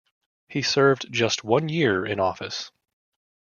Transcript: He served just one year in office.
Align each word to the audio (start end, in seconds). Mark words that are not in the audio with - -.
He 0.49 0.63
served 0.63 1.13
just 1.13 1.43
one 1.43 1.69
year 1.69 2.03
in 2.07 2.19
office. 2.19 2.71